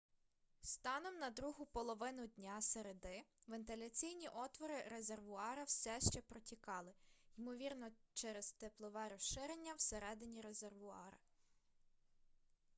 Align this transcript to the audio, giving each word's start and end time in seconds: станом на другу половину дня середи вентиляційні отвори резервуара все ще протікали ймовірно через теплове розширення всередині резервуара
станом 0.63 1.19
на 1.19 1.29
другу 1.29 1.65
половину 1.67 2.27
дня 2.27 2.59
середи 2.61 3.23
вентиляційні 3.47 4.29
отвори 4.29 4.81
резервуара 4.89 5.63
все 5.63 5.99
ще 5.99 6.21
протікали 6.21 6.93
ймовірно 7.37 7.87
через 8.13 8.51
теплове 8.51 9.09
розширення 9.09 9.73
всередині 9.73 10.41
резервуара 10.41 11.17